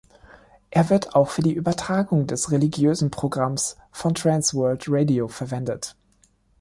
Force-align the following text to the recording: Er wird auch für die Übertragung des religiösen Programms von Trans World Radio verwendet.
Er 0.71 0.89
wird 0.89 1.13
auch 1.13 1.29
für 1.29 1.43
die 1.43 1.53
Übertragung 1.53 2.25
des 2.25 2.49
religiösen 2.49 3.11
Programms 3.11 3.77
von 3.91 4.15
Trans 4.15 4.55
World 4.55 4.85
Radio 4.87 5.27
verwendet. 5.27 5.95